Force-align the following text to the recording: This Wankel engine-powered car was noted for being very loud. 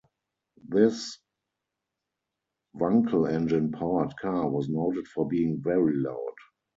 This 0.67 1.19
Wankel 2.75 3.31
engine-powered 3.31 4.17
car 4.17 4.49
was 4.49 4.67
noted 4.67 5.07
for 5.07 5.27
being 5.27 5.61
very 5.61 5.95
loud. 5.95 6.33